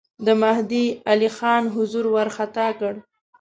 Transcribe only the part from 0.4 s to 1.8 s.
مهدی علي خان